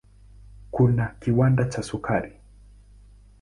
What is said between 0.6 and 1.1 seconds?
Kuna